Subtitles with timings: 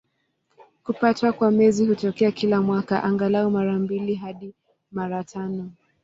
[0.83, 4.53] Kupatwa kwa Mwezi hutokea kila mwaka, angalau mara mbili hadi
[4.91, 5.71] mara tano.